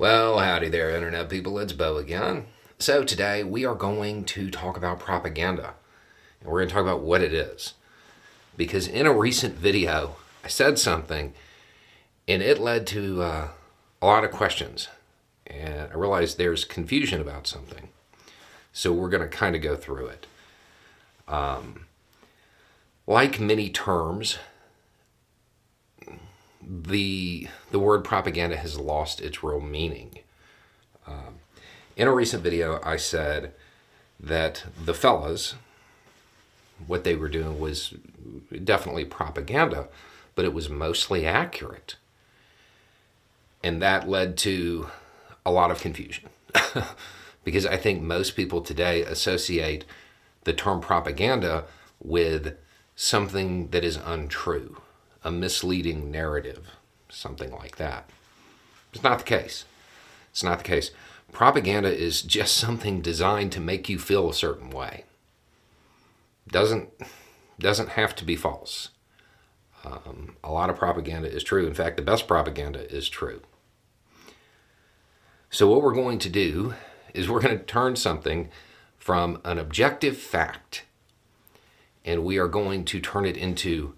Well, 0.00 0.38
howdy 0.38 0.70
there, 0.70 0.96
Internet 0.96 1.28
people. 1.28 1.58
It's 1.58 1.74
Beau 1.74 1.98
again. 1.98 2.46
So, 2.78 3.04
today 3.04 3.44
we 3.44 3.66
are 3.66 3.74
going 3.74 4.24
to 4.24 4.50
talk 4.50 4.78
about 4.78 4.98
propaganda. 4.98 5.74
And 6.40 6.50
we're 6.50 6.60
going 6.60 6.68
to 6.68 6.74
talk 6.74 6.84
about 6.84 7.02
what 7.02 7.20
it 7.20 7.34
is. 7.34 7.74
Because 8.56 8.88
in 8.88 9.04
a 9.04 9.12
recent 9.12 9.56
video, 9.56 10.16
I 10.42 10.48
said 10.48 10.78
something 10.78 11.34
and 12.26 12.42
it 12.42 12.58
led 12.58 12.86
to 12.86 13.20
uh, 13.20 13.48
a 14.00 14.06
lot 14.06 14.24
of 14.24 14.30
questions. 14.30 14.88
And 15.46 15.90
I 15.92 15.94
realized 15.94 16.38
there's 16.38 16.64
confusion 16.64 17.20
about 17.20 17.46
something. 17.46 17.90
So, 18.72 18.94
we're 18.94 19.10
going 19.10 19.28
to 19.28 19.28
kind 19.28 19.54
of 19.54 19.60
go 19.60 19.76
through 19.76 20.06
it. 20.06 20.26
Um, 21.28 21.84
like 23.06 23.38
many 23.38 23.68
terms, 23.68 24.38
the 26.66 27.48
the 27.70 27.78
word 27.78 28.04
propaganda 28.04 28.56
has 28.56 28.78
lost 28.78 29.20
its 29.20 29.42
real 29.42 29.60
meaning. 29.60 30.20
Um, 31.06 31.40
in 31.96 32.06
a 32.06 32.12
recent 32.12 32.42
video, 32.42 32.80
I 32.82 32.96
said 32.96 33.52
that 34.18 34.64
the 34.82 34.94
fellas, 34.94 35.54
what 36.86 37.04
they 37.04 37.14
were 37.14 37.28
doing 37.28 37.58
was 37.58 37.94
definitely 38.64 39.04
propaganda, 39.04 39.88
but 40.34 40.44
it 40.44 40.54
was 40.54 40.68
mostly 40.68 41.26
accurate. 41.26 41.96
And 43.62 43.82
that 43.82 44.08
led 44.08 44.36
to 44.38 44.88
a 45.44 45.50
lot 45.50 45.70
of 45.70 45.80
confusion. 45.80 46.28
because 47.44 47.66
I 47.66 47.76
think 47.76 48.02
most 48.02 48.36
people 48.36 48.60
today 48.60 49.02
associate 49.02 49.84
the 50.44 50.52
term 50.52 50.80
propaganda 50.80 51.64
with 52.02 52.56
something 52.96 53.68
that 53.68 53.84
is 53.84 53.96
untrue 53.96 54.80
a 55.24 55.30
misleading 55.30 56.10
narrative, 56.10 56.68
something 57.08 57.52
like 57.52 57.76
that. 57.76 58.08
It's 58.92 59.02
not 59.02 59.18
the 59.18 59.24
case. 59.24 59.64
It's 60.30 60.42
not 60.42 60.58
the 60.58 60.64
case. 60.64 60.90
Propaganda 61.32 61.92
is 61.92 62.22
just 62.38 62.56
something 62.56 63.00
designed 63.00 63.52
to 63.52 63.60
make 63.60 63.88
you 63.88 63.98
feel 63.98 64.28
a 64.28 64.34
certain 64.34 64.70
way. 64.70 65.04
Doesn't 66.48 66.90
doesn't 67.58 67.90
have 67.90 68.14
to 68.16 68.24
be 68.24 68.36
false. 68.36 68.88
Um, 69.84 70.36
a 70.42 70.50
lot 70.50 70.70
of 70.70 70.76
propaganda 70.76 71.30
is 71.30 71.44
true. 71.44 71.66
In 71.66 71.74
fact, 71.74 71.96
the 71.96 72.02
best 72.02 72.26
propaganda 72.26 72.90
is 72.94 73.08
true. 73.08 73.42
So 75.50 75.68
what 75.68 75.82
we're 75.82 75.94
going 75.94 76.18
to 76.20 76.30
do 76.30 76.74
is 77.12 77.28
we're 77.28 77.40
going 77.40 77.58
to 77.58 77.64
turn 77.64 77.96
something 77.96 78.48
from 78.98 79.40
an 79.44 79.58
objective 79.58 80.16
fact 80.16 80.84
and 82.04 82.24
we 82.24 82.38
are 82.38 82.48
going 82.48 82.84
to 82.86 83.00
turn 83.00 83.26
it 83.26 83.36
into 83.36 83.94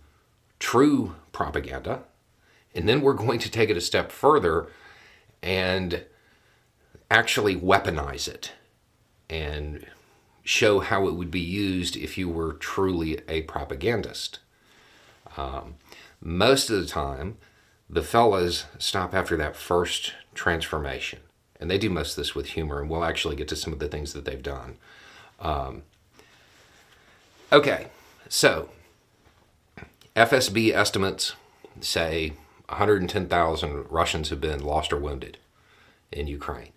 true 0.63 1.17
propaganda. 1.33 2.05
And 2.73 2.89
then 2.89 3.01
we're 3.01 3.15
going 3.15 3.41
to 3.41 3.51
take 3.51 3.69
it 3.69 3.77
a 3.77 3.81
step 3.81 4.13
further 4.13 4.69
and 5.43 6.05
actually 7.11 7.57
weaponize 7.57 8.29
it 8.29 8.53
and 9.29 9.85
show 10.45 10.79
how 10.79 11.09
it 11.09 11.15
would 11.15 11.33
be 11.33 11.41
used 11.41 11.97
if 11.97 12.17
you 12.17 12.29
were 12.29 12.53
truly 12.53 13.19
a 13.29 13.43
propagandist. 13.43 14.39
Um, 15.37 15.75
most 16.21 16.71
of 16.71 16.81
the 16.81 16.87
time, 16.87 17.39
the 17.91 18.03
fellas 18.03 18.67
stop 18.79 19.15
after 19.15 19.37
that 19.37 19.57
first 19.57 20.15
transformation. 20.33 21.19
And 21.59 21.69
they 21.69 21.79
do 21.79 21.91
most 21.91 22.13
of 22.13 22.17
this 22.17 22.37
with 22.37 22.47
humor, 22.47 22.81
and 22.81 22.89
we'll 22.89 23.05
actually 23.05 23.35
get 23.35 23.49
to 23.49 23.57
some 23.57 23.73
of 23.73 23.81
the 23.81 23.89
things 23.89 24.13
that 24.13 24.25
they've 24.25 24.43
done. 24.43 24.79
Um, 25.41 25.83
okay, 27.53 27.89
so 28.29 28.69
FSB 30.15 30.75
estimates 30.75 31.35
say 31.81 32.35
110,000 32.69 33.87
Russians 33.91 34.31
have 34.31 34.41
been 34.41 34.63
lost 34.63 34.93
or 34.93 34.99
wounded 34.99 35.39
in 36.11 36.27
Ukraine. 36.27 36.73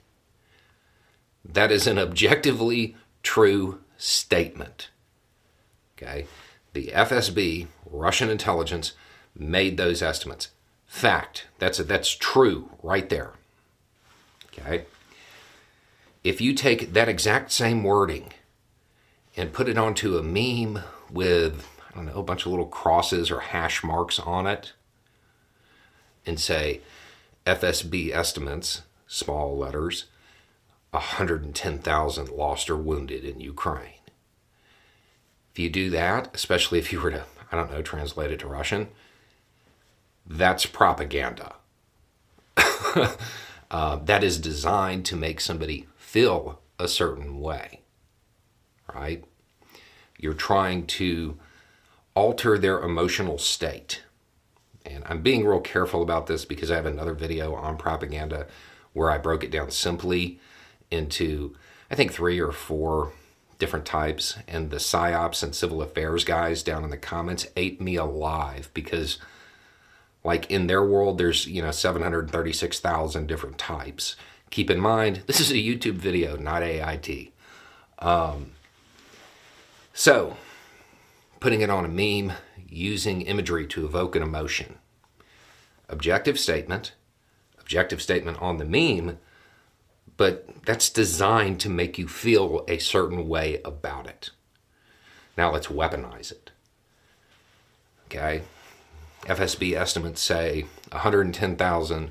That 1.44 1.72
is 1.72 1.86
an 1.86 2.00
objectively 2.00 2.95
true 3.23 3.81
statement. 3.97 4.89
Okay? 5.97 6.28
The 6.74 6.88
FSB, 6.88 7.68
Russian 7.85 8.29
intelligence, 8.29 8.94
made 9.38 9.78
those 9.78 10.01
estimates. 10.01 10.50
Fact. 10.85 11.47
That's 11.59 11.79
a, 11.79 11.84
that's 11.84 12.16
true 12.16 12.69
right 12.81 13.09
there. 13.09 13.34
Okay? 14.47 14.85
If 16.24 16.40
you 16.40 16.53
take 16.53 16.94
that 16.94 17.09
exact 17.09 17.51
same 17.51 17.84
wording 17.84 18.31
and 19.35 19.53
put 19.53 19.68
it 19.68 19.78
onto 19.78 20.18
a 20.18 20.24
meme 20.24 20.84
with 21.12 21.75
Don't 21.95 22.07
know, 22.07 22.19
a 22.19 22.23
bunch 22.23 22.45
of 22.45 22.51
little 22.51 22.66
crosses 22.66 23.31
or 23.31 23.39
hash 23.39 23.83
marks 23.83 24.19
on 24.19 24.45
it 24.45 24.73
and 26.25 26.39
say 26.39 26.81
FSB 27.45 28.13
estimates, 28.13 28.81
small 29.07 29.57
letters, 29.57 30.06
110,000 30.91 32.29
lost 32.29 32.69
or 32.69 32.75
wounded 32.75 33.23
in 33.23 33.39
Ukraine. 33.39 33.91
If 35.53 35.59
you 35.59 35.69
do 35.69 35.89
that, 35.91 36.29
especially 36.33 36.79
if 36.79 36.91
you 36.91 37.00
were 37.00 37.11
to, 37.11 37.23
I 37.51 37.56
don't 37.56 37.72
know, 37.72 37.81
translate 37.81 38.31
it 38.31 38.39
to 38.39 38.47
Russian, 38.47 38.89
that's 40.25 40.66
propaganda. 40.66 41.56
uh, 43.72 43.95
that 43.97 44.23
is 44.23 44.38
designed 44.38 45.06
to 45.06 45.16
make 45.16 45.39
somebody 45.39 45.88
feel 45.95 46.59
a 46.77 46.89
certain 46.89 47.39
way, 47.39 47.81
right? 48.94 49.23
You're 50.17 50.33
trying 50.33 50.88
to 50.88 51.38
alter 52.16 52.58
their 52.58 52.81
emotional 52.81 53.38
state. 53.38 54.02
And 54.86 55.03
I'm 55.08 55.22
being 55.22 55.46
real 55.46 55.59
careful 55.59 56.02
about 56.02 56.28
this 56.28 56.46
because 56.46 56.72
I 56.72 56.76
have 56.76 56.86
another 56.86 57.14
video 57.14 57.53
on 57.56 57.78
propaganda 57.78 58.48
where 58.94 59.12
I 59.12 59.18
broke 59.18 59.44
it 59.44 59.52
down 59.52 59.72
simply 59.72 60.40
into, 60.90 61.56
I 61.92 61.96
think, 61.96 62.14
three 62.14 62.40
or 62.40 62.52
four 62.52 63.12
different 63.59 63.86
types. 63.86 64.38
And 64.48 64.70
the 64.70 64.78
PSYOPs 64.78 65.44
and 65.44 65.54
civil 65.56 65.81
affairs 65.81 66.24
guys 66.24 66.64
down 66.64 66.84
in 66.84 66.90
the 66.92 66.98
comments 66.98 67.48
ate 67.56 67.81
me 67.81 67.96
alive 67.96 68.70
because, 68.74 69.18
like, 70.24 70.50
in 70.50 70.68
their 70.68 70.86
world, 70.86 71.18
there's, 71.18 71.48
you 71.48 71.62
know, 71.62 71.72
736,000 71.72 73.28
different 73.28 73.58
types. 73.58 74.16
Keep 74.50 74.70
in 74.70 74.80
mind, 74.80 75.24
this 75.25 75.40
is 75.40 75.52
a 75.52 75.56
YouTube 75.56 75.96
video, 75.96 76.38
not 76.38 76.64
AIT. 76.64 77.34
Um, 78.00 78.52
so, 79.94 80.38
putting 81.45 81.61
it 81.61 81.69
on 81.69 81.85
a 81.85 81.88
meme, 81.88 82.35
using 82.67 83.22
imagery 83.22 83.67
to 83.67 83.85
evoke 83.85 84.16
an 84.16 84.23
emotion. 84.23 84.79
Objective 85.88 86.39
statement, 86.39 86.94
objective 87.59 88.01
statement 88.01 88.41
on 88.41 88.57
the 88.57 88.66
meme, 88.66 89.19
but 90.17 90.50
that's 90.66 90.89
designed 90.89 91.59
to 91.59 91.69
make 91.69 92.00
you 92.00 92.07
feel 92.07 92.66
a 92.67 92.79
certain 92.79 93.28
way 93.29 93.61
about 93.63 94.07
it. 94.07 94.31
Now 95.38 95.51
let's 95.51 95.67
weaponize 95.67 96.31
it. 96.31 96.50
Okay? 98.07 98.41
FSB 99.25 99.75
estimates 99.75 100.22
say 100.22 100.66
110,000 100.94 102.09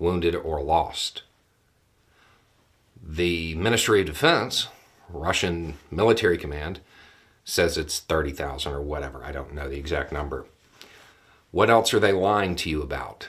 wounded 0.00 0.34
or 0.34 0.60
lost. 0.60 1.22
The 3.00 3.54
Ministry 3.54 4.00
of 4.00 4.06
Defense, 4.06 4.66
Russian 5.08 5.74
military 5.92 6.36
command, 6.36 6.80
says 7.44 7.76
it's 7.76 8.00
30,000 8.00 8.72
or 8.72 8.80
whatever. 8.80 9.22
I 9.24 9.32
don't 9.32 9.54
know 9.54 9.68
the 9.68 9.78
exact 9.78 10.12
number. 10.12 10.46
What 11.50 11.70
else 11.70 11.94
are 11.94 12.00
they 12.00 12.12
lying 12.12 12.56
to 12.56 12.70
you 12.70 12.82
about? 12.82 13.28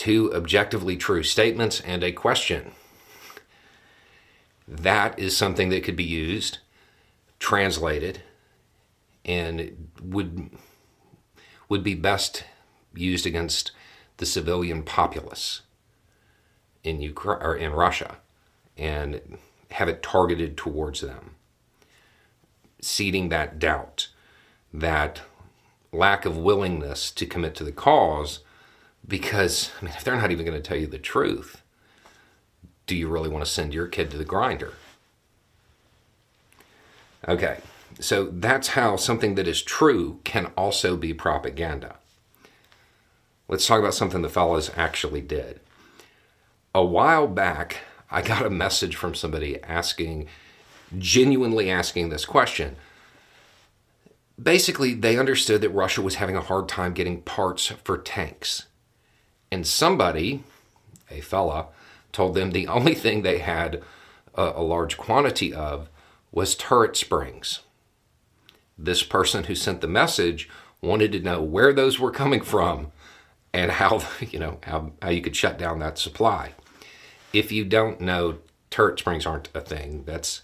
two 0.00 0.32
objectively 0.34 0.96
true 0.96 1.22
statements 1.22 1.78
and 1.82 2.02
a 2.02 2.10
question. 2.10 2.72
That 4.66 5.18
is 5.18 5.36
something 5.36 5.68
that 5.68 5.84
could 5.84 5.94
be 5.94 6.04
used, 6.04 6.56
translated, 7.38 8.22
and 9.26 9.90
would 10.02 10.56
would 11.68 11.84
be 11.84 11.94
best 11.94 12.44
used 12.94 13.26
against 13.26 13.72
the 14.16 14.24
civilian 14.24 14.84
populace 14.84 15.60
in 16.82 17.02
Ukraine 17.02 17.42
or 17.42 17.54
in 17.54 17.72
Russia 17.72 18.16
and 18.78 19.36
have 19.72 19.88
it 19.90 20.02
targeted 20.02 20.56
towards 20.56 21.02
them 21.02 21.36
seeding 22.80 23.28
that 23.28 23.58
doubt 23.58 24.08
that 24.72 25.20
lack 25.92 26.24
of 26.24 26.38
willingness 26.38 27.10
to 27.10 27.26
commit 27.26 27.54
to 27.54 27.64
the 27.64 27.70
cause 27.70 28.40
Because, 29.06 29.70
I 29.80 29.84
mean, 29.84 29.94
if 29.96 30.04
they're 30.04 30.16
not 30.16 30.30
even 30.30 30.46
going 30.46 30.60
to 30.60 30.66
tell 30.66 30.76
you 30.76 30.86
the 30.86 30.98
truth, 30.98 31.62
do 32.86 32.94
you 32.96 33.08
really 33.08 33.28
want 33.28 33.44
to 33.44 33.50
send 33.50 33.74
your 33.74 33.86
kid 33.86 34.10
to 34.10 34.18
the 34.18 34.24
grinder? 34.24 34.74
Okay, 37.28 37.58
so 37.98 38.26
that's 38.26 38.68
how 38.68 38.96
something 38.96 39.34
that 39.34 39.48
is 39.48 39.62
true 39.62 40.20
can 40.24 40.46
also 40.56 40.96
be 40.96 41.12
propaganda. 41.12 41.96
Let's 43.48 43.66
talk 43.66 43.80
about 43.80 43.94
something 43.94 44.22
the 44.22 44.28
fellas 44.28 44.70
actually 44.76 45.20
did. 45.20 45.60
A 46.74 46.84
while 46.84 47.26
back, 47.26 47.78
I 48.10 48.22
got 48.22 48.46
a 48.46 48.50
message 48.50 48.96
from 48.96 49.14
somebody 49.14 49.62
asking, 49.64 50.28
genuinely 50.98 51.70
asking 51.70 52.08
this 52.08 52.24
question. 52.24 52.76
Basically, 54.40 54.94
they 54.94 55.18
understood 55.18 55.60
that 55.60 55.70
Russia 55.70 56.00
was 56.00 56.14
having 56.14 56.36
a 56.36 56.40
hard 56.40 56.68
time 56.68 56.94
getting 56.94 57.22
parts 57.22 57.66
for 57.66 57.98
tanks. 57.98 58.66
And 59.50 59.66
somebody, 59.66 60.44
a 61.10 61.20
fella, 61.20 61.66
told 62.12 62.34
them 62.34 62.52
the 62.52 62.66
only 62.78 62.94
thing 62.94 63.22
they 63.22 63.38
had 63.38 63.82
a, 64.34 64.52
a 64.56 64.62
large 64.62 64.96
quantity 64.96 65.52
of 65.52 65.88
was 66.32 66.54
turret 66.54 66.96
springs. 66.96 67.60
This 68.78 69.02
person 69.02 69.44
who 69.44 69.54
sent 69.54 69.80
the 69.80 69.88
message 69.88 70.48
wanted 70.80 71.12
to 71.12 71.20
know 71.20 71.42
where 71.42 71.72
those 71.72 71.98
were 71.98 72.10
coming 72.10 72.40
from 72.40 72.92
and 73.52 73.72
how 73.72 74.02
you 74.20 74.38
know 74.38 74.58
how, 74.64 74.92
how 75.02 75.10
you 75.10 75.20
could 75.20 75.36
shut 75.36 75.58
down 75.58 75.78
that 75.80 75.98
supply. 75.98 76.52
If 77.32 77.52
you 77.52 77.64
don't 77.64 78.00
know, 78.00 78.38
turret 78.70 78.98
springs 78.98 79.26
aren't 79.26 79.48
a 79.54 79.60
thing. 79.60 80.04
That's 80.04 80.42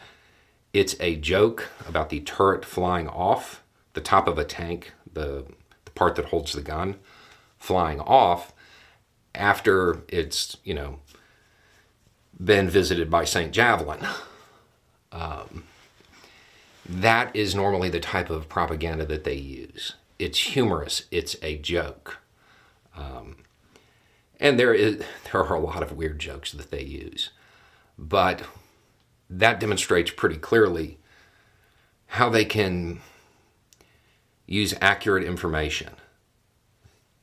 it's 0.72 0.94
a 1.00 1.16
joke 1.16 1.70
about 1.88 2.10
the 2.10 2.20
turret 2.20 2.64
flying 2.64 3.08
off 3.08 3.62
the 3.94 4.00
top 4.02 4.28
of 4.28 4.38
a 4.38 4.44
tank, 4.44 4.92
the, 5.10 5.46
the 5.86 5.90
part 5.92 6.16
that 6.16 6.26
holds 6.26 6.52
the 6.52 6.60
gun, 6.60 6.96
flying 7.58 7.98
off 8.00 8.52
after 9.36 10.02
it's 10.08 10.56
you 10.64 10.74
know 10.74 11.00
been 12.42 12.68
visited 12.68 13.10
by 13.10 13.24
Saint 13.24 13.52
Javelin. 13.52 14.06
Um, 15.12 15.64
that 16.88 17.34
is 17.34 17.54
normally 17.54 17.88
the 17.88 18.00
type 18.00 18.30
of 18.30 18.48
propaganda 18.48 19.04
that 19.06 19.24
they 19.24 19.34
use. 19.34 19.94
It's 20.18 20.38
humorous. 20.38 21.02
It's 21.10 21.36
a 21.42 21.58
joke. 21.58 22.18
Um, 22.96 23.36
and 24.38 24.58
there 24.58 24.74
is 24.74 24.98
there 25.32 25.42
are 25.42 25.54
a 25.54 25.60
lot 25.60 25.82
of 25.82 25.92
weird 25.92 26.18
jokes 26.18 26.52
that 26.52 26.70
they 26.70 26.82
use, 26.82 27.30
but 27.98 28.42
that 29.28 29.60
demonstrates 29.60 30.10
pretty 30.10 30.36
clearly 30.36 30.98
how 32.06 32.28
they 32.28 32.44
can 32.44 33.00
use 34.46 34.72
accurate 34.80 35.24
information 35.24 35.90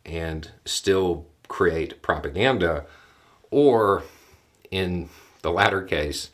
and 0.05 0.51
still 0.65 1.27
create 1.53 2.01
propaganda, 2.01 2.83
or 3.51 4.01
in 4.71 5.07
the 5.43 5.51
latter 5.51 5.83
case, 5.83 6.31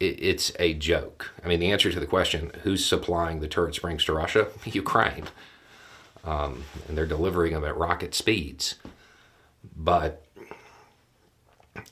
it's 0.00 0.52
a 0.58 0.74
joke. 0.74 1.30
I 1.42 1.48
mean, 1.48 1.60
the 1.60 1.72
answer 1.72 1.90
to 1.90 1.98
the 1.98 2.06
question, 2.06 2.52
who's 2.62 2.84
supplying 2.84 3.40
the 3.40 3.48
turret 3.48 3.74
springs 3.74 4.04
to 4.04 4.12
Russia? 4.12 4.48
Ukraine. 4.66 5.28
Um, 6.24 6.64
and 6.86 6.98
they're 6.98 7.06
delivering 7.06 7.54
them 7.54 7.64
at 7.64 7.74
rocket 7.74 8.14
speeds. 8.14 8.74
But 9.74 10.22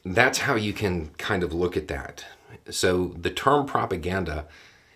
that's 0.04 0.40
how 0.40 0.56
you 0.56 0.74
can 0.74 1.08
kind 1.16 1.42
of 1.42 1.54
look 1.54 1.74
at 1.74 1.88
that. 1.88 2.26
So 2.68 3.14
the 3.18 3.30
term 3.30 3.64
propaganda, 3.64 4.46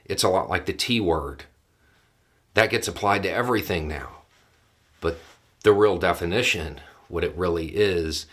it's 0.05 0.25
a 0.25 0.29
lot 0.29 0.51
like 0.51 0.67
the 0.67 0.75
T 0.75 1.01
word. 1.01 1.45
That 2.53 2.69
gets 2.69 2.87
applied 2.87 3.23
to 3.23 3.31
everything 3.31 3.89
now. 3.89 4.11
But 5.01 5.19
the 5.63 5.73
real 5.73 5.97
definition, 5.97 6.81
what 7.15 7.25
it 7.25 7.37
really 7.37 7.69
is, 7.69 8.27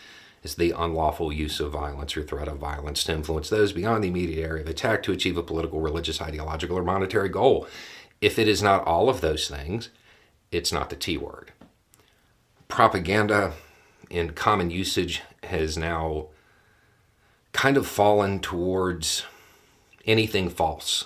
is 0.44 0.56
the 0.56 0.72
unlawful 0.72 1.31
use 1.31 1.60
of 1.60 1.72
violence 1.72 2.18
or 2.18 2.24
threat 2.24 2.48
of 2.48 2.57
violence 2.57 3.04
to 3.04 3.13
influence 3.13 3.50
those 3.50 3.72
beyond 3.72 4.04
the 4.04 4.07
immediate 4.07 4.44
area 4.44 4.63
of 4.63 4.68
attack 4.68 5.04
to 5.04 5.12
achieve 5.12 5.38
a 5.38 5.44
political, 5.44 5.80
religious, 5.80 6.22
ideological, 6.22 6.78
or 6.78 6.83
monetary 6.83 7.30
goal. 7.30 7.68
If 8.19 8.39
it 8.39 8.48
is 8.48 8.62
not 8.62 8.86
all 8.86 9.07
of 9.07 9.22
those 9.22 9.48
things, 9.48 9.89
it's 10.51 10.72
not 10.72 10.89
the 10.89 10.95
T 10.95 11.16
word. 11.16 11.51
Propaganda 12.68 13.54
in 14.10 14.31
common 14.31 14.72
usage 14.72 15.22
has 15.44 15.78
now 15.78 16.28
kind 17.54 17.78
of 17.78 17.88
fallen 17.88 18.39
towards 18.39 19.24
anything 20.06 20.50
false. 20.50 21.06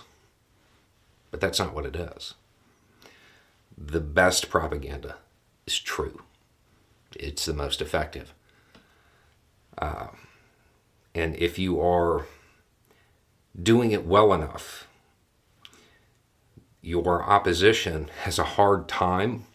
But 1.32 1.42
that's 1.42 1.60
not 1.60 1.74
what 1.74 1.86
it 1.86 1.96
is. 1.96 2.36
The 3.78 4.00
best 4.00 4.50
propaganda 4.50 5.18
is 5.68 5.78
true, 5.78 6.22
it's 7.16 7.46
the 7.46 7.54
most 7.54 7.82
effective. 7.82 8.34
Uh, 9.78 10.08
and 11.14 11.36
if 11.38 11.58
you 11.58 11.82
are 11.82 12.26
doing 13.62 13.92
it 13.92 14.06
well 14.06 14.34
enough, 14.34 14.88
your 16.82 17.24
opposition 17.24 18.10
has 18.24 18.38
a 18.38 18.44
hard 18.44 18.88
time 18.88 19.46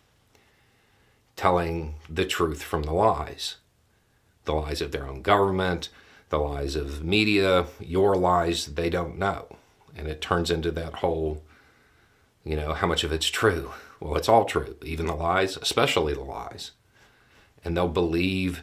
telling 1.36 1.94
the 2.08 2.24
truth 2.24 2.62
from 2.62 2.82
the 2.82 2.92
lies. 2.92 3.56
The 4.44 4.54
lies 4.54 4.80
of 4.80 4.90
their 4.90 5.06
own 5.06 5.22
government, 5.22 5.90
the 6.30 6.38
lies 6.38 6.76
of 6.76 7.04
media, 7.04 7.66
your 7.78 8.16
lies, 8.16 8.66
they 8.66 8.90
don't 8.90 9.18
know. 9.18 9.56
And 9.96 10.08
it 10.08 10.20
turns 10.20 10.50
into 10.50 10.70
that 10.72 10.94
whole, 10.94 11.42
you 12.44 12.56
know, 12.56 12.72
how 12.72 12.86
much 12.86 13.04
of 13.04 13.12
it's 13.12 13.28
true? 13.28 13.72
Well, 14.00 14.16
it's 14.16 14.28
all 14.28 14.44
true, 14.44 14.76
even 14.82 15.06
the 15.06 15.14
lies, 15.14 15.56
especially 15.56 16.14
the 16.14 16.20
lies. 16.20 16.72
And 17.64 17.76
they'll 17.76 17.88
believe 17.88 18.62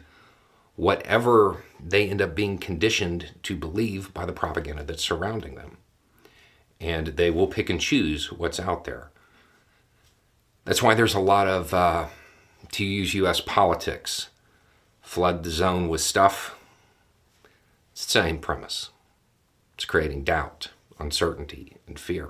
whatever 0.76 1.64
they 1.84 2.08
end 2.08 2.22
up 2.22 2.34
being 2.34 2.58
conditioned 2.58 3.32
to 3.42 3.56
believe 3.56 4.14
by 4.14 4.24
the 4.24 4.32
propaganda 4.32 4.84
that's 4.84 5.04
surrounding 5.04 5.54
them. 5.54 5.78
And 6.80 7.08
they 7.08 7.30
will 7.30 7.48
pick 7.48 7.68
and 7.68 7.80
choose 7.80 8.30
what's 8.32 8.60
out 8.60 8.84
there. 8.84 9.10
That's 10.64 10.82
why 10.82 10.94
there's 10.94 11.14
a 11.14 11.20
lot 11.20 11.48
of, 11.48 11.74
uh, 11.74 12.06
to 12.72 12.84
use 12.84 13.14
US 13.14 13.40
politics, 13.40 14.28
flood 15.00 15.42
the 15.42 15.50
zone 15.50 15.88
with 15.88 16.00
stuff. 16.00 16.56
It's 17.92 18.04
the 18.04 18.12
same 18.12 18.38
premise. 18.38 18.90
It's 19.74 19.84
creating 19.84 20.24
doubt, 20.24 20.70
uncertainty, 20.98 21.76
and 21.86 21.98
fear. 21.98 22.28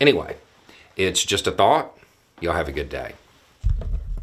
Anyway, 0.00 0.36
it's 0.96 1.24
just 1.24 1.46
a 1.46 1.52
thought. 1.52 1.96
You'll 2.40 2.54
have 2.54 2.68
a 2.68 2.72
good 2.72 2.88
day. 2.88 3.14